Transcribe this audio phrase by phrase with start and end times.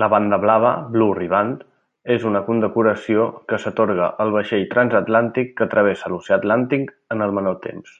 [0.00, 1.64] La Banda Blava (Blue Riband)
[2.16, 7.60] és una condecoració que s'atorga al vaixell transatlàntic que travessa l'oceà Atlàntic en el menor
[7.68, 7.98] temps.